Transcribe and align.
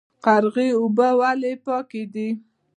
قرغې 0.23 0.67
اوبه 0.79 1.09
ولې 1.19 1.53
پاکې 1.65 2.03
دي؟ 2.13 2.27